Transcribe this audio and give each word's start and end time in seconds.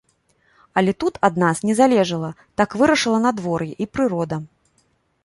Але 0.81 0.91
тут 1.01 1.19
ад 1.27 1.35
нас 1.43 1.61
не 1.69 1.75
залежала, 1.79 2.31
так 2.63 2.69
вырашыла 2.83 3.19
надвор'е 3.27 3.69
і 3.87 3.89
прырода. 3.99 4.37